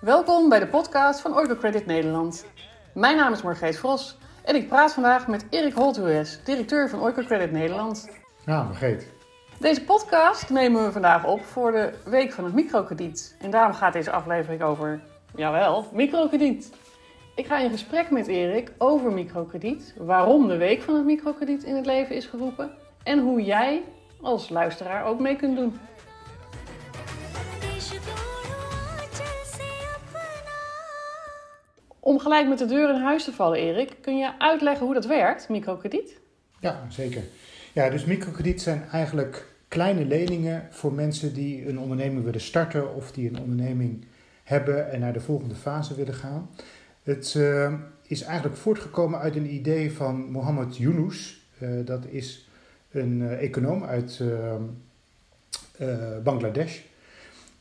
Welkom 0.00 0.48
bij 0.48 0.58
de 0.58 0.66
podcast 0.66 1.20
van 1.20 1.34
Orgo 1.34 1.56
Credit 1.56 1.86
Nederland. 1.86 2.46
Mijn 2.94 3.16
naam 3.16 3.32
is 3.32 3.42
Margreet 3.42 3.78
Vros 3.78 4.18
en 4.44 4.54
ik 4.54 4.68
praat 4.68 4.92
vandaag 4.92 5.26
met 5.26 5.46
Erik 5.50 5.72
Holthues, 5.72 6.40
directeur 6.44 6.88
van 6.88 7.00
Orgo 7.00 7.22
Credit 7.22 7.52
Nederland. 7.52 8.08
Ja, 8.46 8.62
Margreet. 8.62 9.12
Deze 9.58 9.84
podcast 9.84 10.50
nemen 10.50 10.84
we 10.84 10.92
vandaag 10.92 11.24
op 11.24 11.44
voor 11.44 11.72
de 11.72 11.92
Week 12.04 12.32
van 12.32 12.44
het 12.44 12.54
Microkrediet. 12.54 13.36
En 13.40 13.50
daarom 13.50 13.72
gaat 13.72 13.92
deze 13.92 14.10
aflevering 14.10 14.62
over, 14.62 15.00
jawel, 15.34 15.88
microkrediet. 15.92 16.72
Ik 17.34 17.46
ga 17.46 17.58
in 17.58 17.70
gesprek 17.70 18.10
met 18.10 18.26
Erik 18.26 18.72
over 18.78 19.12
microkrediet, 19.12 19.94
waarom 19.98 20.48
de 20.48 20.56
Week 20.56 20.82
van 20.82 20.94
het 20.94 21.04
Microkrediet 21.04 21.62
in 21.62 21.76
het 21.76 21.86
leven 21.86 22.16
is 22.16 22.26
geroepen 22.26 22.70
en 23.02 23.18
hoe 23.18 23.42
jij 23.42 23.82
als 24.20 24.48
luisteraar 24.48 25.04
ook 25.04 25.20
mee 25.20 25.36
kunt 25.36 25.56
doen. 25.56 25.78
Om 32.06 32.18
gelijk 32.18 32.48
met 32.48 32.58
de 32.58 32.66
deur 32.66 32.94
in 32.94 33.00
huis 33.00 33.24
te 33.24 33.32
vallen, 33.32 33.58
Erik, 33.58 33.96
kun 34.00 34.18
je 34.18 34.38
uitleggen 34.38 34.84
hoe 34.84 34.94
dat 34.94 35.06
werkt, 35.06 35.48
microkrediet? 35.48 36.18
Ja, 36.60 36.86
zeker. 36.88 37.22
Ja, 37.72 37.90
dus 37.90 38.04
microkrediet 38.04 38.62
zijn 38.62 38.84
eigenlijk 38.92 39.46
kleine 39.68 40.04
leningen 40.04 40.68
voor 40.70 40.92
mensen 40.92 41.34
die 41.34 41.68
een 41.68 41.78
onderneming 41.78 42.24
willen 42.24 42.40
starten 42.40 42.94
of 42.94 43.12
die 43.12 43.28
een 43.28 43.40
onderneming 43.40 44.04
hebben 44.44 44.90
en 44.90 45.00
naar 45.00 45.12
de 45.12 45.20
volgende 45.20 45.54
fase 45.54 45.94
willen 45.94 46.14
gaan. 46.14 46.50
Het 47.02 47.34
uh, 47.36 47.72
is 48.02 48.22
eigenlijk 48.22 48.56
voortgekomen 48.56 49.20
uit 49.20 49.36
een 49.36 49.54
idee 49.54 49.92
van 49.92 50.30
Mohammed 50.30 50.76
Yunus. 50.76 51.46
Uh, 51.58 51.86
dat 51.86 52.04
is 52.06 52.48
een 52.90 53.20
uh, 53.20 53.42
econoom 53.42 53.84
uit 53.84 54.20
Bangladesh. 56.22 56.80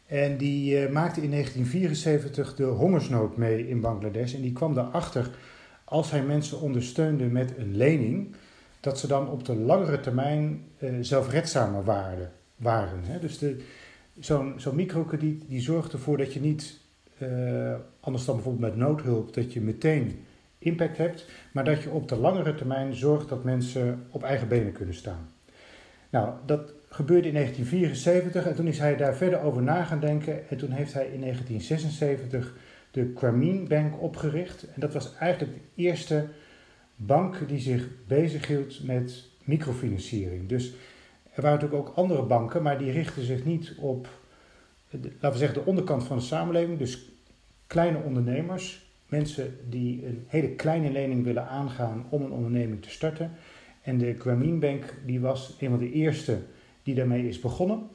En 0.05 0.38
die 0.38 0.90
maakte 0.90 1.22
in 1.22 1.32
1974 1.32 2.55
de 2.55 2.64
hongersnood 2.64 3.38
mee 3.38 3.67
in 3.67 3.81
Bangladesh. 3.81 4.34
En 4.34 4.42
die 4.42 4.53
kwam 4.53 4.78
erachter, 4.78 5.30
als 5.84 6.12
hij 6.12 6.23
mensen 6.23 6.62
ondersteunde 6.62 7.25
met 7.25 7.58
een 7.58 7.75
lening, 7.75 8.36
dat 8.80 9.00
ze 9.00 9.08
dan 9.08 9.30
op 9.30 9.45
de 9.45 9.56
langere 9.56 10.00
termijn 10.00 10.64
zelfredzamer 11.02 11.84
waren. 11.84 12.31
waren? 12.56 13.22
Dus 13.22 13.39
zo'n 14.20 14.53
zo'n 14.58 14.75
microkrediet 14.75 15.44
die 15.47 15.62
zorgt 15.62 15.94
ervoor 15.94 16.17
dat 16.17 16.34
je 16.34 16.40
niet 16.40 16.80
uh, 17.22 17.75
anders 18.00 18.25
dan 18.25 18.36
bijvoorbeeld 18.36 18.69
met 18.72 18.88
noodhulp, 18.88 19.34
dat 19.34 19.53
je 19.53 19.62
meteen 19.62 20.25
impact 20.58 20.97
hebt, 20.97 21.25
maar 21.52 21.64
dat 21.64 21.81
je 21.81 21.90
op 21.90 22.08
de 22.08 22.16
langere 22.16 22.56
termijn 22.56 22.94
zorgt 22.94 23.30
dat 23.30 23.44
mensen 23.44 24.06
op 24.09 24.23
eigen 24.23 24.47
benen 24.47 24.72
kunnen 24.72 24.95
staan. 24.95 25.30
Nou, 26.09 26.34
dat 26.45 26.73
gebeurde 26.95 27.27
in 27.27 27.33
1974 27.33 28.45
en 28.45 28.55
toen 28.55 28.67
is 28.67 28.79
hij 28.79 28.95
daar 28.95 29.15
verder 29.15 29.41
over 29.41 29.61
na 29.61 29.83
gaan 29.83 29.99
denken 29.99 30.49
en 30.49 30.57
toen 30.57 30.71
heeft 30.71 30.93
hij 30.93 31.05
in 31.05 31.21
1976 31.21 32.53
de 32.91 33.11
Grameen 33.15 33.67
Bank 33.67 34.01
opgericht. 34.01 34.63
En 34.63 34.79
dat 34.79 34.93
was 34.93 35.16
eigenlijk 35.17 35.53
de 35.53 35.81
eerste 35.81 36.27
bank 36.95 37.47
die 37.47 37.59
zich 37.59 37.88
bezighield 38.07 38.83
met 38.83 39.23
microfinanciering. 39.43 40.49
Dus 40.49 40.73
er 41.33 41.41
waren 41.41 41.59
natuurlijk 41.59 41.88
ook 41.88 41.95
andere 41.95 42.23
banken, 42.23 42.61
maar 42.61 42.77
die 42.77 42.91
richtten 42.91 43.23
zich 43.23 43.45
niet 43.45 43.73
op 43.79 44.09
laten 44.91 45.31
we 45.31 45.38
zeggen, 45.38 45.59
de 45.63 45.69
onderkant 45.69 46.03
van 46.03 46.17
de 46.17 46.23
samenleving, 46.23 46.77
dus 46.77 47.11
kleine 47.67 47.97
ondernemers, 47.97 48.85
mensen 49.07 49.57
die 49.69 50.05
een 50.05 50.23
hele 50.27 50.49
kleine 50.49 50.91
lening 50.91 51.23
willen 51.23 51.47
aangaan 51.47 52.05
om 52.09 52.21
een 52.21 52.31
onderneming 52.31 52.81
te 52.81 52.89
starten. 52.89 53.31
En 53.81 53.97
de 53.97 54.16
Grameen 54.19 54.59
Bank 54.59 54.93
die 55.05 55.19
was 55.19 55.55
een 55.59 55.69
van 55.69 55.79
de 55.79 55.91
eerste 55.91 56.38
die 56.86 56.95
daarmee 56.95 57.28
is 57.28 57.39
begonnen. 57.39 57.88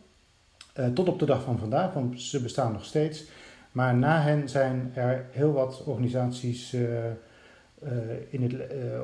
Uh, 0.78 0.86
tot 0.86 1.08
op 1.08 1.18
de 1.18 1.26
dag 1.26 1.42
van 1.42 1.58
vandaag, 1.58 1.92
want 1.94 2.20
ze 2.20 2.42
bestaan 2.42 2.72
nog 2.72 2.84
steeds. 2.84 3.24
Maar 3.72 3.96
na 3.96 4.22
hen 4.22 4.48
zijn 4.48 4.90
er 4.94 5.26
heel 5.30 5.52
wat 5.52 5.82
organisaties 5.84 6.74
uh, 6.74 6.80
uh, 6.80 7.90
in 8.30 8.42
het, 8.42 8.54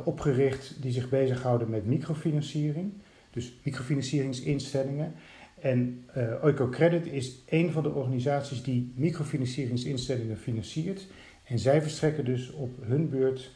opgericht 0.04 0.82
die 0.82 0.92
zich 0.92 1.08
bezighouden 1.08 1.70
met 1.70 1.86
microfinanciering. 1.86 2.92
Dus 3.30 3.52
microfinancieringsinstellingen. 3.62 5.12
En 5.60 6.04
uh, 6.16 6.44
Oicocredit 6.44 7.06
is 7.06 7.42
een 7.48 7.72
van 7.72 7.82
de 7.82 7.92
organisaties 7.92 8.62
die 8.62 8.92
microfinancieringsinstellingen 8.94 10.36
financiert. 10.36 11.06
En 11.44 11.58
zij 11.58 11.82
verstrekken 11.82 12.24
dus 12.24 12.50
op 12.50 12.70
hun 12.82 13.10
beurt 13.10 13.50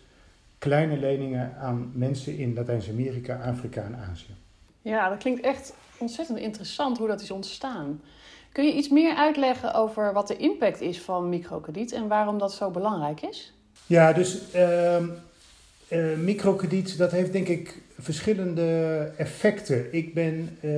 kleine 0.59 0.97
leningen 0.99 1.57
aan 1.57 1.93
mensen 1.95 2.37
in 2.37 2.55
Latijns-Amerika, 2.55 3.41
Afrika 3.43 3.83
en 3.83 3.97
Azië. 3.97 4.35
Ja, 4.83 5.09
dat 5.09 5.19
klinkt 5.19 5.41
echt 5.41 5.75
ontzettend 5.99 6.39
interessant 6.39 6.99
hoe 6.99 7.09
dat 7.09 7.21
is 7.21 7.31
ontstaan. 7.31 8.01
Kun 8.53 8.65
je 8.65 8.75
iets 8.75 8.89
meer 8.89 9.15
uitleggen 9.15 9.75
over 9.75 10.13
wat 10.13 10.29
de 10.29 10.37
impact 10.37 10.81
is 10.81 11.01
van 11.01 11.29
microkrediet 11.29 11.93
en 11.93 12.09
waarom 12.09 12.39
dat 12.39 12.53
zo 12.53 12.71
belangrijk 12.71 13.21
is? 13.21 13.53
Ja, 13.87 14.13
dus 14.13 14.55
uh, 14.55 14.97
uh, 15.89 16.17
microkrediet, 16.19 16.99
dat 16.99 17.11
heeft 17.11 17.33
denk 17.33 17.49
ik 17.49 17.83
verschillende 17.99 19.11
effecten. 19.17 19.95
Ik 19.95 20.15
ben 20.15 20.59
uh, 20.61 20.73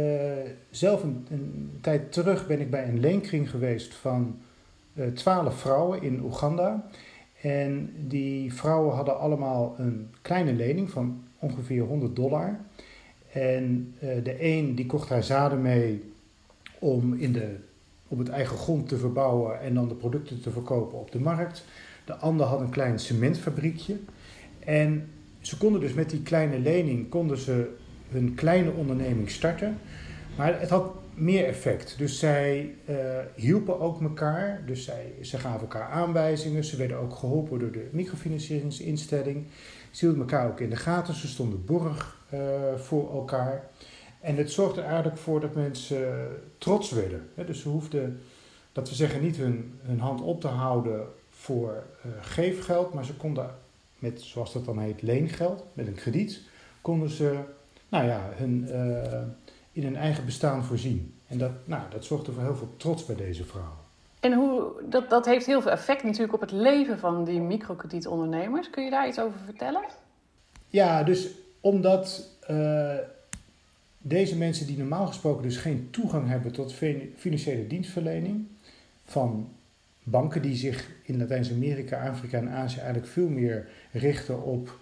zelf 0.71 1.03
een, 1.03 1.79
tijd 1.81 2.13
terug 2.13 2.47
ben 2.47 2.61
ik 2.61 2.71
bij 2.71 2.89
een 2.89 3.01
leenkring 3.01 3.51
geweest 3.51 3.95
van 3.95 4.39
twaalf 5.15 5.59
vrouwen 5.59 6.03
in 6.03 6.21
Oeganda. 6.21 6.85
En 7.43 7.95
die 7.97 8.55
vrouwen 8.55 8.95
hadden 8.95 9.19
allemaal 9.19 9.75
een 9.79 10.11
kleine 10.23 10.53
lening 10.53 10.91
van 10.91 11.25
ongeveer 11.39 11.83
100 11.83 12.17
dollar. 12.17 12.61
En 13.33 13.95
de 13.99 14.37
een 14.39 14.75
die 14.75 14.87
kocht 14.87 15.09
haar 15.09 15.25
zaden 15.25 15.63
mee 15.63 16.03
om 16.79 17.15
in 17.15 17.33
de, 17.33 17.57
op 18.09 18.19
het 18.19 18.29
eigen 18.29 18.57
grond 18.57 18.89
te 18.89 18.97
verbouwen 18.97 19.61
en 19.61 19.75
dan 19.75 19.89
de 19.89 19.95
producten 19.95 20.41
te 20.41 20.51
verkopen 20.51 20.99
op 20.99 21.13
de 21.13 21.21
markt. 21.21 21.65
De 22.05 22.15
ander 22.15 22.47
had 22.47 22.61
een 22.61 22.71
klein 22.71 22.99
cementfabriekje. 22.99 23.97
En 24.59 25.09
ze 25.41 25.57
konden 25.57 25.81
dus 25.81 25.93
met 25.93 26.11
die 26.11 26.23
kleine 26.23 26.59
lening 26.59 27.09
konden 27.09 27.39
ze 27.39 27.75
hun 28.09 28.35
kleine 28.35 28.71
onderneming 28.71 29.31
starten. 29.31 29.79
Maar 30.37 30.61
het 30.61 30.71
had 30.71 30.93
meer 31.15 31.45
effect. 31.45 31.95
Dus 31.99 32.19
zij 32.19 32.75
uh, 32.91 32.97
hielpen 33.35 33.81
ook 33.81 34.03
elkaar. 34.03 34.63
Dus 34.67 34.85
zij, 34.85 35.13
ze 35.21 35.39
gaven 35.39 35.61
elkaar 35.61 35.89
aanwijzingen. 35.89 36.65
Ze 36.65 36.77
werden 36.77 36.99
ook 36.99 37.15
geholpen 37.15 37.59
door 37.59 37.73
de 37.73 37.89
microfinancieringsinstelling. 37.93 39.47
Ze 39.93 40.05
hielden 40.05 40.23
elkaar 40.23 40.49
ook 40.49 40.61
in 40.61 40.71
de 40.71 40.77
gaten. 40.77 41.15
Ze 41.15 41.29
stonden 41.29 41.65
borg 41.65 42.17
uh, 42.35 42.41
voor 42.77 43.13
elkaar. 43.13 43.71
En 44.21 44.37
het 44.37 44.51
zorgde 44.51 44.81
er 44.81 44.87
eigenlijk 44.87 45.19
voor 45.19 45.41
dat 45.41 45.55
mensen 45.55 46.29
trots 46.59 46.91
werden. 46.91 47.29
Dus 47.47 47.61
ze 47.61 47.69
hoefden, 47.69 48.21
dat 48.73 48.89
we 48.89 48.95
zeggen, 48.95 49.23
niet 49.23 49.37
hun, 49.37 49.79
hun 49.83 50.01
hand 50.01 50.21
op 50.21 50.41
te 50.41 50.49
houden 50.49 51.07
voor 51.31 51.85
uh, 52.07 52.13
geefgeld. 52.21 52.95
Maar 52.95 53.05
ze 53.05 53.15
konden 53.15 53.55
met, 53.99 54.21
zoals 54.21 54.53
dat 54.53 54.65
dan 54.65 54.79
heet, 54.79 55.03
leengeld, 55.03 55.65
met 55.73 55.87
een 55.87 55.95
krediet, 55.95 56.41
konden 56.81 57.11
ze 57.11 57.39
nou 57.89 58.07
ja, 58.07 58.31
hun, 58.35 58.69
in 59.73 59.83
hun 59.83 59.97
eigen 59.97 60.25
bestaan 60.25 60.65
voorzien. 60.65 61.15
En 61.27 61.39
dat, 61.39 61.53
nou, 61.65 61.83
dat 61.91 62.05
zorgde 62.05 62.33
voor 62.33 62.43
heel 62.43 62.57
veel 62.57 62.75
trots 62.77 63.07
bij 63.07 63.17
deze 63.17 63.45
vrouw. 63.45 63.82
En 64.23 64.33
hoe, 64.33 64.73
dat, 64.89 65.11
dat 65.11 65.27
heeft 65.27 65.47
heel 65.47 65.63
veel 65.63 65.71
effect 65.71 66.03
natuurlijk 66.03 66.33
op 66.33 66.41
het 66.41 66.53
leven 66.53 66.99
van 66.99 67.25
die 67.25 67.41
microkredietondernemers. 67.41 68.71
Kun 68.71 68.85
je 68.85 68.91
daar 68.91 69.09
iets 69.09 69.21
over 69.21 69.39
vertellen? 69.45 69.83
Ja, 70.69 71.03
dus 71.03 71.31
omdat 71.61 72.29
uh, 72.51 72.95
deze 73.99 74.37
mensen 74.37 74.67
die 74.67 74.79
normaal 74.79 75.07
gesproken 75.07 75.43
dus 75.43 75.57
geen 75.57 75.89
toegang 75.91 76.29
hebben 76.29 76.53
tot 76.53 76.75
financiële 77.17 77.67
dienstverlening, 77.67 78.47
van 79.05 79.49
banken 80.03 80.43
die 80.43 80.57
zich 80.57 80.91
in 81.03 81.19
Latijns-Amerika, 81.19 82.09
Afrika 82.09 82.39
en 82.39 82.49
Azië 82.49 82.79
eigenlijk 82.79 83.13
veel 83.13 83.29
meer 83.29 83.69
richten 83.93 84.43
op, 84.43 84.79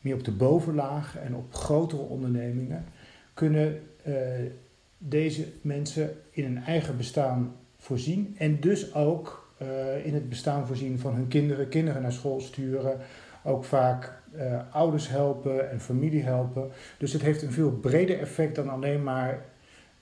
meer 0.00 0.14
op 0.14 0.24
de 0.24 0.32
bovenlaag 0.32 1.18
en 1.18 1.34
op 1.34 1.54
grotere 1.54 2.02
ondernemingen, 2.02 2.84
kunnen 3.34 3.82
uh, 4.06 4.14
deze 4.98 5.46
mensen 5.60 6.16
in 6.30 6.44
hun 6.44 6.64
eigen 6.64 6.96
bestaan 6.96 7.56
voorzien 7.82 8.34
en 8.38 8.60
dus 8.60 8.94
ook 8.94 9.50
uh, 9.62 10.06
in 10.06 10.14
het 10.14 10.28
bestaan 10.28 10.66
voorzien 10.66 10.98
van 10.98 11.14
hun 11.14 11.28
kinderen, 11.28 11.68
kinderen 11.68 12.02
naar 12.02 12.12
school 12.12 12.40
sturen, 12.40 12.98
ook 13.44 13.64
vaak 13.64 14.12
uh, 14.36 14.60
ouders 14.70 15.08
helpen 15.08 15.70
en 15.70 15.80
familie 15.80 16.22
helpen. 16.22 16.70
Dus 16.98 17.12
het 17.12 17.22
heeft 17.22 17.42
een 17.42 17.52
veel 17.52 17.70
breder 17.70 18.20
effect 18.20 18.54
dan 18.54 18.68
alleen 18.68 19.02
maar 19.02 19.44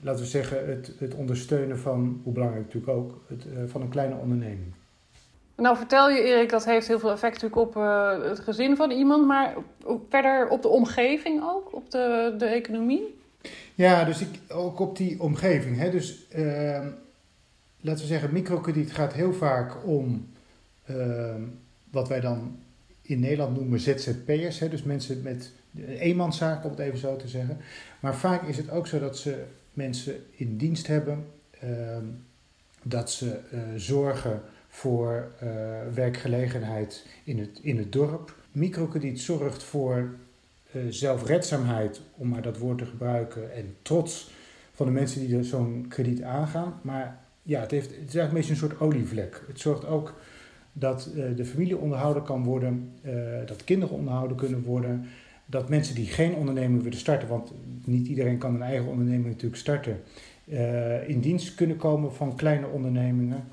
laten 0.01 0.21
we 0.21 0.29
zeggen, 0.29 0.69
het, 0.69 0.93
het 0.99 1.15
ondersteunen 1.15 1.79
van, 1.79 2.21
hoe 2.25 2.33
belangrijk 2.33 2.65
natuurlijk 2.65 2.93
ook, 2.93 3.21
het, 3.27 3.45
uh, 3.47 3.59
van 3.67 3.81
een 3.81 3.89
kleine 3.89 4.15
onderneming. 4.15 4.73
Nou, 5.57 5.77
vertel 5.77 6.11
je 6.11 6.23
Erik, 6.23 6.51
dat 6.51 6.65
heeft 6.65 6.87
heel 6.87 6.99
veel 6.99 7.11
effect 7.11 7.43
natuurlijk 7.43 7.77
op 7.77 7.77
uh, 7.77 8.23
het 8.23 8.41
gezin 8.41 8.77
van 8.77 8.91
iemand, 8.91 9.27
maar 9.27 9.55
verder 10.09 10.49
op 10.49 10.63
de 10.63 10.69
omgeving 10.69 11.43
ook, 11.43 11.75
op 11.75 11.91
de, 11.91 12.35
de 12.39 12.47
economie? 12.47 13.19
Ja, 13.75 14.05
dus 14.05 14.21
ik, 14.21 14.29
ook 14.49 14.79
op 14.79 14.97
die 14.97 15.21
omgeving. 15.21 15.79
Hè. 15.79 15.91
Dus 15.91 16.27
uh, 16.37 16.87
laten 17.81 18.03
we 18.03 18.09
zeggen, 18.09 18.33
microkrediet 18.33 18.93
gaat 18.93 19.13
heel 19.13 19.33
vaak 19.33 19.87
om 19.87 20.29
ehm, 20.85 21.43
wat 21.91 22.09
wij 22.09 22.21
dan 22.21 22.59
in 23.03 23.21
Nederland 23.21 23.57
noemen 23.57 23.81
ZZP'ers. 23.81 24.59
Dus 24.59 24.83
mensen 24.83 25.23
met 25.23 25.53
eenmanszaken, 25.87 26.65
om 26.65 26.71
het 26.71 26.87
even 26.87 26.99
zo 26.99 27.17
te 27.17 27.29
zeggen. 27.29 27.59
Maar 28.01 28.17
vaak 28.17 28.49
is 28.49 28.57
het 28.57 28.71
ook 28.71 28.87
zo 28.87 28.99
dat 28.99 29.19
ze 29.19 29.45
mensen 29.73 30.15
in 30.31 30.57
dienst 30.57 30.87
hebben. 30.87 31.27
Uh, 31.65 31.97
dat 32.83 33.11
ze 33.11 33.41
zorgen 33.77 34.43
voor 34.69 35.33
werkgelegenheid 35.95 37.07
in 37.25 37.39
het, 37.39 37.59
in 37.63 37.79
het 37.79 37.93
dorp. 37.93 38.37
Microkrediet 38.53 39.21
zorgt 39.21 39.63
voor 39.63 40.15
zelfredzaamheid, 40.89 42.01
om 42.17 42.29
maar 42.29 42.43
dat 42.43 42.59
woord 42.59 42.79
te 42.79 42.87
gebruiken, 42.87 43.53
en 43.55 43.77
trots 43.83 44.31
van 44.73 44.87
de 44.87 44.93
mensen 44.93 45.27
die 45.27 45.45
zo'n 45.45 45.87
krediet 45.89 46.23
aangaan. 46.23 46.81
Maar 46.83 47.21
ja, 47.51 47.61
het, 47.61 47.71
heeft, 47.71 47.91
het 47.91 48.09
is 48.09 48.15
eigenlijk 48.15 48.29
een 48.29 48.35
beetje 48.35 48.51
een 48.51 48.57
soort 48.57 48.81
olievlek. 48.81 49.43
Het 49.47 49.61
zorgt 49.61 49.87
ook 49.87 50.15
dat 50.73 51.11
de 51.37 51.45
familie 51.45 51.77
onderhouden 51.77 52.23
kan 52.23 52.45
worden, 52.45 52.93
dat 53.47 53.65
kinderen 53.65 53.95
onderhouden 53.95 54.37
kunnen 54.37 54.63
worden, 54.63 55.07
dat 55.47 55.69
mensen 55.69 55.95
die 55.95 56.07
geen 56.07 56.35
onderneming 56.35 56.83
willen 56.83 56.99
starten, 56.99 57.29
want 57.29 57.53
niet 57.85 58.07
iedereen 58.07 58.39
kan 58.39 58.55
een 58.55 58.63
eigen 58.63 58.89
onderneming 58.89 59.27
natuurlijk 59.27 59.61
starten, 59.61 60.03
uh, 60.45 61.09
in 61.09 61.21
dienst 61.21 61.55
kunnen 61.55 61.77
komen 61.77 62.15
van 62.15 62.37
kleine 62.37 62.67
ondernemingen 62.67 63.49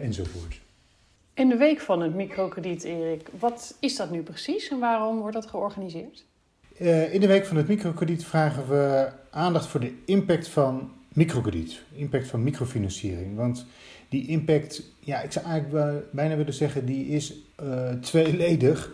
enzovoort. 0.00 0.60
In 1.34 1.48
de 1.48 1.56
week 1.56 1.80
van 1.80 2.00
het 2.00 2.14
microkrediet, 2.14 2.84
Erik, 2.84 3.28
wat 3.38 3.76
is 3.80 3.96
dat 3.96 4.10
nu 4.10 4.22
precies 4.22 4.68
en 4.68 4.78
waarom 4.78 5.18
wordt 5.18 5.34
dat 5.34 5.46
georganiseerd? 5.46 6.24
In 7.10 7.20
de 7.20 7.26
week 7.26 7.46
van 7.46 7.56
het 7.56 7.68
microkrediet 7.68 8.24
vragen 8.24 8.68
we 8.68 9.08
aandacht 9.30 9.66
voor 9.66 9.80
de 9.80 9.92
impact 10.04 10.48
van 10.48 10.90
microkrediet, 11.18 11.82
impact 11.94 12.26
van 12.26 12.42
microfinanciering. 12.42 13.36
Want 13.36 13.66
die 14.08 14.26
impact, 14.26 14.82
ja, 15.00 15.22
ik 15.22 15.32
zou 15.32 15.46
eigenlijk 15.46 16.04
bijna 16.10 16.36
willen 16.36 16.54
zeggen, 16.54 16.86
die 16.86 17.06
is 17.06 17.34
tweeledig. 18.00 18.92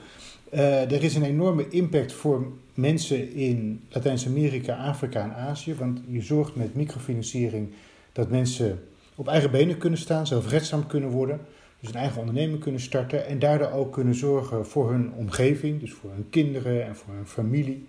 Uh, 0.54 0.92
er 0.92 1.02
is 1.02 1.14
een 1.14 1.22
enorme 1.22 1.68
impact 1.68 2.12
voor 2.12 2.52
mensen 2.74 3.32
in 3.32 3.80
Latijns-Amerika, 3.88 4.76
Afrika 4.76 5.22
en 5.22 5.34
Azië. 5.34 5.74
Want 5.74 6.00
je 6.08 6.22
zorgt 6.22 6.54
met 6.54 6.74
microfinanciering 6.74 7.68
dat 8.12 8.30
mensen 8.30 8.82
op 9.14 9.28
eigen 9.28 9.50
benen 9.50 9.78
kunnen 9.78 9.98
staan, 9.98 10.26
zelfredzaam 10.26 10.86
kunnen 10.86 11.10
worden. 11.10 11.40
Dus 11.80 11.88
een 11.88 11.98
eigen 11.98 12.20
onderneming 12.20 12.60
kunnen 12.60 12.80
starten 12.80 13.26
en 13.26 13.38
daardoor 13.38 13.70
ook 13.70 13.92
kunnen 13.92 14.14
zorgen 14.14 14.66
voor 14.66 14.90
hun 14.90 15.12
omgeving, 15.12 15.80
dus 15.80 15.92
voor 15.92 16.10
hun 16.10 16.26
kinderen 16.30 16.84
en 16.84 16.96
voor 16.96 17.14
hun 17.14 17.26
familie. 17.26 17.86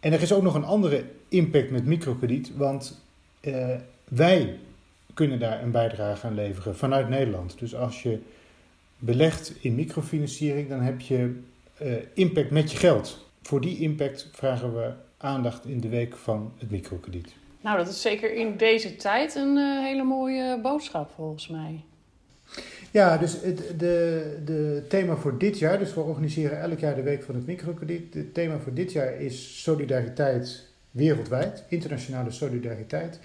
En 0.00 0.12
er 0.12 0.22
is 0.22 0.32
ook 0.32 0.42
nog 0.42 0.54
een 0.54 0.64
andere 0.64 1.04
impact 1.28 1.70
met 1.70 1.84
microkrediet, 1.84 2.56
want 2.56 3.00
uh, 3.40 3.74
wij 4.08 4.58
kunnen 5.14 5.38
daar 5.38 5.62
een 5.62 5.70
bijdrage 5.70 6.26
aan 6.26 6.34
leveren 6.34 6.76
vanuit 6.76 7.08
Nederland. 7.08 7.58
Dus 7.58 7.74
als 7.74 8.02
je 8.02 8.18
belegt 8.98 9.52
in 9.60 9.74
microfinanciering, 9.74 10.68
dan 10.68 10.80
heb 10.80 11.00
je 11.00 11.40
uh, 11.82 11.92
impact 12.14 12.50
met 12.50 12.72
je 12.72 12.78
geld. 12.78 13.26
Voor 13.42 13.60
die 13.60 13.78
impact 13.78 14.28
vragen 14.32 14.74
we 14.74 14.90
aandacht 15.16 15.66
in 15.66 15.80
de 15.80 15.88
week 15.88 16.16
van 16.16 16.52
het 16.58 16.70
microkrediet. 16.70 17.34
Nou, 17.60 17.76
dat 17.76 17.88
is 17.88 18.02
zeker 18.02 18.34
in 18.34 18.56
deze 18.56 18.96
tijd 18.96 19.34
een 19.34 19.56
uh, 19.56 19.84
hele 19.84 20.04
mooie 20.04 20.60
boodschap 20.60 21.10
volgens 21.14 21.48
mij. 21.48 21.84
Ja, 22.90 23.16
dus 23.16 23.40
het 23.42 23.78
de, 23.78 24.38
de 24.44 24.84
thema 24.88 25.16
voor 25.16 25.38
dit 25.38 25.58
jaar, 25.58 25.78
dus 25.78 25.94
we 25.94 26.00
organiseren 26.00 26.60
elk 26.60 26.78
jaar 26.78 26.94
de 26.94 27.02
week 27.02 27.22
van 27.22 27.34
het 27.34 27.46
microkrediet. 27.46 28.14
Het 28.14 28.34
thema 28.34 28.58
voor 28.58 28.74
dit 28.74 28.92
jaar 28.92 29.20
is 29.20 29.62
solidariteit 29.62 30.67
wereldwijd, 30.90 31.64
internationale 31.68 32.30
solidariteit. 32.30 33.18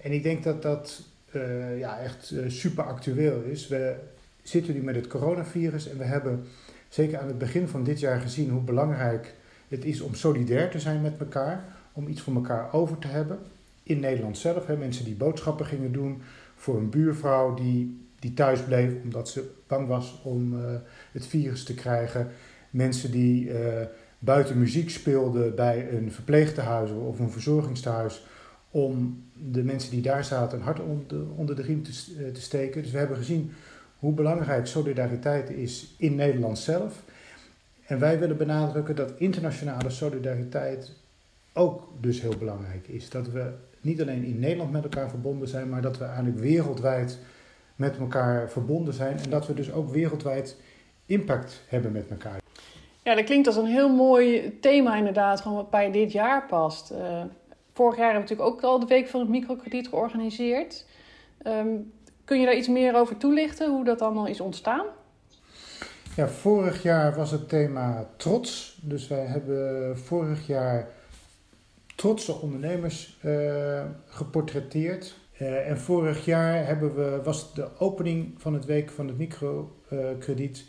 En 0.00 0.12
ik 0.12 0.22
denk 0.22 0.42
dat 0.42 0.62
dat 0.62 1.02
uh, 1.32 1.78
ja, 1.78 1.98
echt 1.98 2.30
uh, 2.30 2.50
super 2.50 2.84
actueel 2.84 3.42
is. 3.42 3.68
We 3.68 3.96
zitten 4.42 4.74
nu 4.74 4.82
met 4.82 4.94
het 4.94 5.06
coronavirus 5.06 5.88
en 5.88 5.98
we 5.98 6.04
hebben 6.04 6.44
zeker 6.88 7.18
aan 7.18 7.26
het 7.26 7.38
begin 7.38 7.68
van 7.68 7.84
dit 7.84 8.00
jaar 8.00 8.20
gezien 8.20 8.50
hoe 8.50 8.62
belangrijk 8.62 9.34
het 9.68 9.84
is 9.84 10.00
om 10.00 10.14
solidair 10.14 10.70
te 10.70 10.80
zijn 10.80 11.02
met 11.02 11.18
elkaar, 11.18 11.64
om 11.92 12.08
iets 12.08 12.20
voor 12.20 12.34
elkaar 12.34 12.72
over 12.72 12.98
te 12.98 13.08
hebben. 13.08 13.38
In 13.82 14.00
Nederland 14.00 14.38
zelf, 14.38 14.66
hè, 14.66 14.76
mensen 14.76 15.04
die 15.04 15.14
boodschappen 15.14 15.66
gingen 15.66 15.92
doen 15.92 16.22
voor 16.56 16.76
een 16.76 16.90
buurvrouw 16.90 17.54
die, 17.54 18.06
die 18.18 18.34
thuis 18.34 18.62
bleef 18.62 18.92
omdat 19.02 19.28
ze 19.28 19.50
bang 19.66 19.88
was 19.88 20.20
om 20.22 20.54
uh, 20.54 20.60
het 21.12 21.26
virus 21.26 21.64
te 21.64 21.74
krijgen. 21.74 22.28
Mensen 22.70 23.10
die 23.10 23.50
buiten 24.24 24.58
muziek 24.58 24.90
speelden 24.90 25.54
bij 25.54 25.92
een 25.92 26.12
verpleegtehuis 26.12 26.90
of 26.90 27.18
een 27.18 27.30
verzorgingstehuis 27.30 28.26
om 28.70 29.22
de 29.50 29.62
mensen 29.62 29.90
die 29.90 30.02
daar 30.02 30.24
zaten 30.24 30.58
een 30.58 30.64
hart 30.64 30.80
onder, 31.36 31.56
de 31.56 31.62
riem 31.62 31.82
te, 31.82 31.90
uh, 32.18 32.32
te 32.32 32.40
steken. 32.40 32.82
Dus 32.82 32.90
we 32.90 32.98
hebben 32.98 33.16
gezien 33.16 33.52
hoe 33.98 34.12
belangrijk 34.12 34.66
solidariteit 34.66 35.50
is 35.50 35.94
in 35.98 36.14
Nederland 36.14 36.58
zelf. 36.58 37.02
En 37.86 37.98
wij 37.98 38.18
willen 38.18 38.36
benadrukken 38.36 38.96
dat 38.96 39.12
internationale 39.16 39.90
solidariteit 39.90 40.92
ook 41.52 41.88
dus 42.00 42.20
heel 42.20 42.36
belangrijk 42.38 42.88
is. 42.88 43.10
Dat 43.10 43.30
we 43.30 43.50
niet 43.80 44.00
alleen 44.00 44.24
in 44.24 44.38
Nederland 44.38 44.72
met 44.72 44.82
elkaar 44.82 45.08
verbonden 45.08 45.48
zijn, 45.48 45.68
maar 45.68 45.82
dat 45.82 45.98
we 45.98 46.04
eigenlijk 46.04 46.38
wereldwijd 46.38 47.18
met 47.76 47.96
elkaar 47.96 48.50
verbonden 48.50 48.94
zijn. 48.94 49.18
En 49.18 49.30
dat 49.30 49.46
we 49.46 49.54
dus 49.54 49.72
ook 49.72 49.90
wereldwijd 49.90 50.56
impact 51.06 51.62
hebben 51.66 51.92
met 51.92 52.08
elkaar. 52.10 52.43
Ja, 53.04 53.14
dat 53.14 53.24
klinkt 53.24 53.46
als 53.46 53.56
een 53.56 53.66
heel 53.66 53.94
mooi 53.94 54.58
thema 54.60 54.96
inderdaad, 54.96 55.40
gewoon 55.40 55.56
wat 55.56 55.70
bij 55.70 55.90
dit 55.90 56.12
jaar 56.12 56.46
past. 56.46 56.92
Uh, 56.92 57.22
vorig 57.72 57.96
jaar 57.96 58.12
hebben 58.12 58.28
we 58.28 58.34
natuurlijk 58.34 58.56
ook 58.56 58.62
al 58.62 58.78
de 58.78 58.86
Week 58.86 59.08
van 59.08 59.20
het 59.20 59.28
Microkrediet 59.28 59.88
georganiseerd. 59.88 60.86
Um, 61.46 61.92
Kun 62.24 62.40
je 62.40 62.46
daar 62.46 62.56
iets 62.56 62.68
meer 62.68 62.94
over 62.94 63.16
toelichten, 63.16 63.70
hoe 63.70 63.84
dat 63.84 64.02
allemaal 64.02 64.26
is 64.26 64.40
ontstaan? 64.40 64.86
Ja, 66.16 66.28
vorig 66.28 66.82
jaar 66.82 67.14
was 67.14 67.30
het 67.30 67.48
thema 67.48 68.06
trots. 68.16 68.78
Dus 68.82 69.08
wij 69.08 69.24
hebben 69.24 69.98
vorig 69.98 70.46
jaar 70.46 70.88
trotse 71.96 72.32
ondernemers 72.40 73.18
uh, 73.24 73.82
geportretteerd. 74.06 75.14
Uh, 75.40 75.68
en 75.68 75.78
vorig 75.78 76.24
jaar 76.24 76.66
hebben 76.66 76.94
we, 76.94 77.20
was 77.24 77.54
de 77.54 77.68
opening 77.78 78.34
van 78.36 78.54
het 78.54 78.64
week 78.64 78.90
van 78.90 79.06
het 79.06 79.18
microkrediet. 79.18 80.64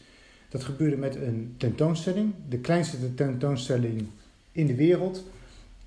Dat 0.50 0.63
gebeurde 0.63 0.97
met 0.97 1.15
een 1.15 1.56
tentoonstelling. 1.57 2.33
De 2.50 2.59
kleinste 2.59 3.13
tentoonstelling 3.13 4.07
in 4.51 4.68
de 4.68 4.75
wereld, 4.75 5.24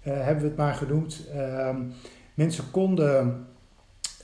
uh, 0.06 0.14
hebben 0.24 0.42
we 0.42 0.48
het 0.48 0.56
maar 0.56 0.74
genoemd. 0.74 1.24
Ehm, 1.32 1.82
mensen 2.34 2.70
konden 2.70 3.46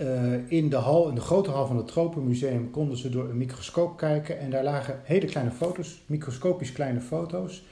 uh, 0.00 0.50
in 0.50 0.68
de 0.68 0.76
hal, 0.76 1.08
in 1.08 1.14
de 1.14 1.20
grote 1.20 1.50
hal 1.50 1.66
van 1.66 1.76
het 1.76 1.86
Tropenmuseum, 1.86 2.70
konden 2.70 2.96
ze 2.96 3.08
door 3.08 3.28
een 3.28 3.36
microscoop 3.36 3.96
kijken. 3.96 4.38
En 4.38 4.50
daar 4.50 4.64
lagen 4.64 5.00
hele 5.02 5.26
kleine 5.26 5.52
foto's, 5.52 6.02
microscopisch 6.06 6.72
kleine 6.72 7.00
foto's, 7.00 7.64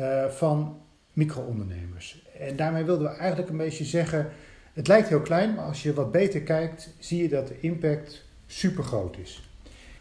uh, 0.00 0.24
van 0.24 0.76
micro-ondernemers. 1.12 2.26
En 2.38 2.56
daarmee 2.56 2.84
wilden 2.84 3.10
we 3.10 3.16
eigenlijk 3.16 3.50
een 3.50 3.56
beetje 3.56 3.84
zeggen, 3.84 4.28
het 4.72 4.88
lijkt 4.88 5.08
heel 5.08 5.20
klein, 5.20 5.54
maar 5.54 5.64
als 5.64 5.82
je 5.82 5.94
wat 5.94 6.12
beter 6.12 6.40
kijkt, 6.40 6.94
zie 6.98 7.22
je 7.22 7.28
dat 7.28 7.48
de 7.48 7.60
impact 7.60 8.24
super 8.46 8.84
groot 8.84 9.16
is. 9.18 9.48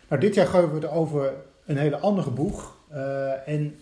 Nou, 0.09 0.21
dit 0.21 0.35
jaar 0.35 0.47
gooien 0.47 0.73
we 0.73 0.87
er 0.87 0.93
over 0.93 1.33
een 1.65 1.77
hele 1.77 1.99
andere 1.99 2.31
boeg. 2.31 2.77
Uh, 2.91 3.47
en 3.47 3.75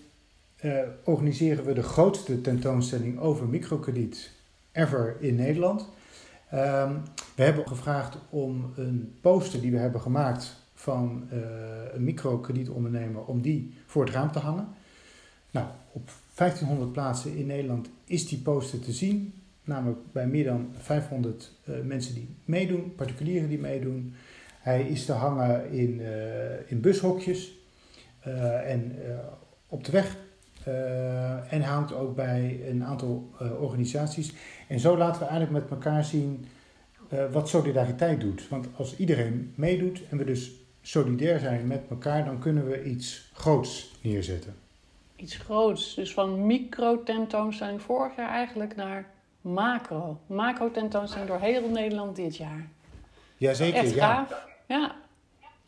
organiseren 1.03 1.65
we 1.65 1.73
de 1.73 1.83
grootste 1.83 2.41
tentoonstelling 2.41 3.19
over 3.19 3.47
microkrediet 3.47 4.31
ever 4.71 5.15
in 5.19 5.35
Nederland. 5.35 5.87
Um, 6.53 7.01
we 7.35 7.43
hebben 7.43 7.67
gevraagd 7.67 8.17
om 8.29 8.73
een 8.75 9.17
poster 9.21 9.61
die 9.61 9.71
we 9.71 9.77
hebben 9.77 10.01
gemaakt 10.01 10.55
van 10.73 11.27
uh, 11.33 11.39
een 11.93 12.03
microkredietondernemer, 12.03 13.25
om 13.25 13.41
die 13.41 13.73
voor 13.85 14.05
het 14.05 14.13
raam 14.13 14.31
te 14.31 14.39
hangen. 14.39 14.67
Nou, 15.51 15.67
op 15.91 16.09
1500 16.35 16.91
plaatsen 16.91 17.35
in 17.35 17.45
Nederland 17.45 17.89
is 18.05 18.27
die 18.27 18.39
poster 18.39 18.79
te 18.79 18.91
zien. 18.91 19.33
Namelijk 19.63 19.99
bij 20.11 20.27
meer 20.27 20.43
dan 20.43 20.73
500 20.77 21.51
uh, 21.65 21.77
eh, 21.77 21.85
mensen 21.85 22.13
die 22.13 22.35
meedoen, 22.45 22.95
particulieren 22.95 23.49
die 23.49 23.59
meedoen. 23.59 24.13
Hij 24.59 24.81
is 24.81 25.05
te 25.05 25.11
hangen 25.11 25.71
in, 25.71 26.01
in 26.67 26.81
bushokjes 26.81 27.60
en 28.65 28.95
op 29.67 29.83
de 29.83 29.91
weg 29.91 30.17
uh, 30.67 31.53
en 31.53 31.61
hangt 31.61 31.93
ook 31.93 32.15
bij 32.15 32.59
een 32.69 32.83
aantal 32.83 33.29
organisaties. 33.59 34.33
En 34.67 34.79
zo 34.79 34.97
laten 34.97 35.21
we 35.21 35.27
eigenlijk 35.27 35.63
met 35.63 35.71
elkaar 35.71 36.03
zien 36.03 36.45
wat 37.31 37.49
solidariteit 37.49 38.21
doet. 38.21 38.47
Want 38.49 38.67
als 38.75 38.97
iedereen 38.97 39.53
meedoet 39.55 40.01
en 40.09 40.17
we 40.17 40.23
dus 40.23 40.51
solidair 40.81 41.39
zijn 41.39 41.67
met 41.67 41.81
elkaar, 41.89 42.25
dan 42.25 42.39
kunnen 42.39 42.67
we 42.67 42.83
iets 42.83 43.31
groots 43.33 43.91
neerzetten. 44.01 44.55
Iets 45.15 45.35
groots. 45.35 45.95
Dus 45.95 46.13
van 46.13 46.45
micro-tentoonstelling 46.45 47.81
vorig 47.81 48.15
jaar 48.15 48.29
eigenlijk 48.29 48.75
naar 48.75 49.05
macro. 49.41 50.19
Macro-tentoonstelling 50.25 51.29
door 51.29 51.39
heel 51.39 51.69
Nederland 51.69 52.15
dit 52.15 52.37
jaar. 52.37 52.67
Jazeker, 53.37 53.79
Echt 53.79 53.93
gaaf. 53.93 54.47
Ja. 54.67 54.95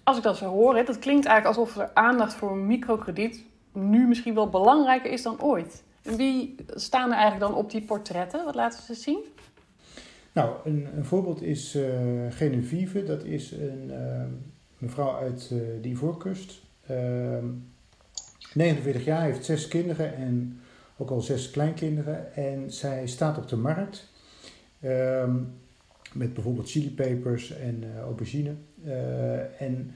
Als 0.04 0.18
ik 0.18 0.24
dat 0.24 0.38
zo 0.38 0.46
hoor, 0.46 0.76
hè, 0.76 0.84
dat 0.84 1.00
klinkt 1.00 1.26
eigenlijk 1.26 1.58
alsof 1.58 1.78
er 1.78 1.92
aandacht 1.94 2.34
voor 2.34 2.58
microkrediet 2.58 3.44
nu 3.74 4.08
misschien 4.08 4.34
wel 4.34 4.50
belangrijker 4.50 5.12
is 5.12 5.22
dan 5.22 5.42
ooit. 5.42 5.84
Wie 6.02 6.56
staan 6.68 7.12
er 7.12 7.18
eigenlijk 7.18 7.52
dan 7.52 7.60
op 7.62 7.72
die 7.72 7.82
portretten? 7.82 8.46
Wat 8.46 8.56
laten 8.56 8.84
ze 8.84 8.94
zien? 8.94 9.24
Nou, 10.32 10.56
een, 10.64 10.88
een 10.96 11.06
voorbeeld 11.06 11.42
is 11.42 11.76
uh, 11.76 11.86
Genevieve. 12.30 13.04
Dat 13.04 13.24
is 13.24 13.52
een 13.52 13.90
uh, 13.90 14.24
mevrouw 14.78 15.16
uit 15.16 15.50
uh, 15.54 15.60
de 15.82 15.90
Ivoorkust. 15.90 16.62
49 18.54 19.06
jaar, 19.06 19.22
heeft 19.22 19.46
zes 19.46 19.68
kinderen 19.68 20.16
en 20.16 20.62
ook 20.98 21.10
al 21.10 21.22
zes 21.22 21.52
kleinkinderen. 21.52 22.36
En 22.36 22.72
zij 22.72 23.08
staat 23.08 23.38
op 23.38 23.48
de 23.48 23.58
markt. 23.58 24.12
Um, 24.84 25.62
met 26.16 26.34
bijvoorbeeld 26.34 26.70
chilipepers 26.70 27.52
en 27.52 27.84
aubergine. 28.02 28.54
en 29.58 29.92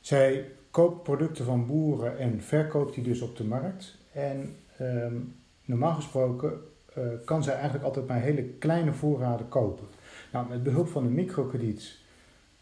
zij 0.00 0.50
koopt 0.70 1.02
producten 1.02 1.44
van 1.44 1.66
boeren 1.66 2.18
en 2.18 2.40
verkoopt 2.40 2.94
die 2.94 3.04
dus 3.04 3.20
op 3.20 3.36
de 3.36 3.44
markt. 3.44 3.98
En 4.12 4.56
ehm, 4.76 5.14
normaal 5.64 5.94
gesproken 5.94 6.52
kan 7.24 7.42
zij 7.42 7.54
eigenlijk 7.54 7.84
altijd 7.84 8.06
maar 8.06 8.20
hele 8.20 8.42
kleine 8.42 8.92
voorraden 8.92 9.48
kopen. 9.48 9.86
Nou, 10.32 10.48
met 10.48 10.62
behulp 10.62 10.88
van 10.88 11.04
een 11.04 11.14
microkrediet 11.14 11.98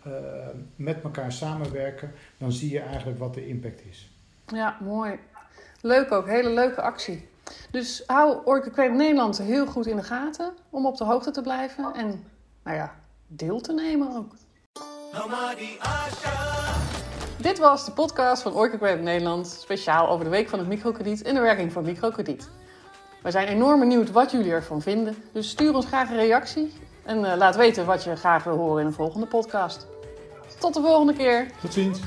met 0.77 1.03
elkaar 1.03 1.33
samenwerken, 1.33 2.13
dan 2.39 2.53
zie 2.53 2.71
je 2.71 2.81
eigenlijk 2.81 3.19
wat 3.19 3.35
de 3.35 3.47
impact 3.47 3.81
is. 3.91 4.11
Ja, 4.47 4.77
mooi. 4.81 5.19
Leuk 5.81 6.13
ook, 6.13 6.27
hele 6.27 6.51
leuke 6.51 6.83
actie. 6.83 7.29
Dus 7.71 8.03
hou 8.07 8.39
Orca 8.45 8.87
Nederland 8.87 9.39
heel 9.39 9.67
goed 9.67 9.87
in 9.87 9.97
de 9.97 10.03
gaten 10.03 10.53
om 10.71 10.87
op 10.87 10.97
de 10.97 11.05
hoogte 11.05 11.31
te 11.31 11.43
blijven 11.43 11.95
en 11.95 12.25
nou 12.63 12.77
ja, 12.77 12.95
deel 13.27 13.61
te 13.61 13.73
nemen 13.73 14.17
ook. 14.17 14.35
Dit 17.37 17.59
was 17.59 17.85
de 17.85 17.93
podcast 17.93 18.43
van 18.43 18.53
Credit 18.53 19.03
Nederland, 19.03 19.47
speciaal 19.47 20.09
over 20.09 20.25
de 20.25 20.31
week 20.31 20.49
van 20.49 20.59
het 20.59 20.69
microkrediet 20.69 21.23
en 21.23 21.35
de 21.35 21.41
werking 21.41 21.73
van 21.73 21.85
microkrediet. 21.85 22.51
Wij 23.23 23.31
zijn 23.31 23.49
enorm 23.49 23.81
benieuwd 23.81 24.11
wat 24.11 24.31
jullie 24.31 24.53
ervan 24.53 24.83
vinden, 24.83 25.17
dus 25.33 25.49
stuur 25.49 25.75
ons 25.75 25.87
graag 25.87 26.11
een 26.11 26.17
reactie 26.17 26.73
en 27.03 27.19
uh, 27.19 27.33
laat 27.37 27.57
weten 27.57 27.87
wat 27.87 28.05
je 28.05 28.17
graag 28.17 28.45
wil 28.45 28.57
horen 28.57 28.81
in 28.81 28.87
een 28.87 28.93
volgende 28.93 29.27
podcast. 29.27 29.87
Tot 30.59 30.75
de 30.75 30.81
volgende 30.81 31.13
keer. 31.13 31.47
Tot 31.61 31.73
ziens. 31.73 32.01